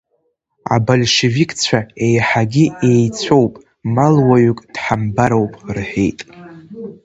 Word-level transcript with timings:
Абольшевикцәа 0.75 1.79
еиҳагьы 2.05 2.65
иеицәоуп 2.87 3.53
мал 3.93 4.15
уаҩык 4.27 4.59
дҳамбароуп 4.73 5.53
рҳәеит. 5.75 6.19